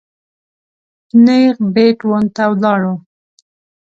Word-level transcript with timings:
نېغ 1.25 1.55
بېټ 1.73 1.99
ون 2.09 2.25
ته 2.35 2.43
ولاړو. 2.51 2.93